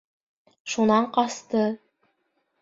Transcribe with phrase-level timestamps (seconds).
[0.75, 1.63] Шунан ҡасты!